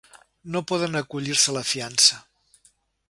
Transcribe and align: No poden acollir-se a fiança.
No 0.53 0.61
poden 0.71 0.97
acollir-se 1.01 1.55
a 1.61 1.63
fiança. 1.73 2.21